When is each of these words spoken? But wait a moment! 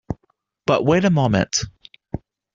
But 0.65 0.83
wait 0.83 1.05
a 1.05 1.11
moment! 1.11 1.59